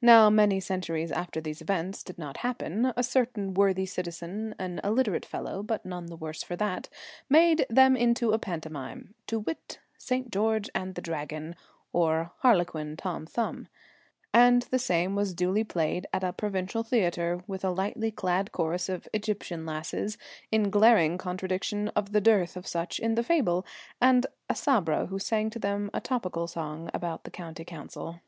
Now 0.00 0.28
many 0.28 0.58
centuries 0.58 1.12
after 1.12 1.40
these 1.40 1.60
events 1.62 2.02
did 2.02 2.18
not 2.18 2.38
happen, 2.38 2.92
a 2.96 3.04
certain 3.04 3.54
worthy 3.54 3.86
citizen, 3.86 4.56
an 4.58 4.80
illiterate 4.82 5.24
fellow, 5.24 5.62
but 5.62 5.86
none 5.86 6.06
the 6.06 6.16
worse 6.16 6.42
for 6.42 6.56
that, 6.56 6.88
made 7.28 7.64
them 7.70 7.96
into 7.96 8.32
a 8.32 8.40
pantomime 8.40 9.14
to 9.28 9.38
wit, 9.38 9.78
St. 9.96 10.32
George 10.32 10.68
and 10.74 10.96
the 10.96 11.00
Dragon; 11.00 11.54
or, 11.92 12.32
Harlequin 12.38 12.96
Tom 12.96 13.24
Thumb. 13.24 13.68
And 14.34 14.62
the 14.62 14.80
same 14.80 15.14
was 15.14 15.32
duly 15.32 15.62
played 15.62 16.08
at 16.12 16.24
a 16.24 16.32
provincial 16.32 16.82
theatre, 16.82 17.40
with 17.46 17.64
a 17.64 17.70
lightly 17.70 18.10
clad 18.10 18.50
chorus 18.50 18.88
of 18.88 19.06
Egyptian 19.12 19.64
lasses, 19.64 20.18
in 20.50 20.70
glaring 20.70 21.18
contradiction 21.18 21.86
of 21.94 22.10
the 22.10 22.20
dearth 22.20 22.56
of 22.56 22.66
such 22.66 22.98
in 22.98 23.14
the 23.14 23.22
fable, 23.22 23.64
and 24.00 24.26
a 24.50 24.56
Sabra 24.56 25.06
who 25.06 25.20
sang 25.20 25.50
to 25.50 25.60
them 25.60 25.88
a 25.94 26.00
topical 26.00 26.48
song 26.48 26.90
about 26.92 27.22
the 27.22 27.30
County 27.30 27.64
Council. 27.64 28.18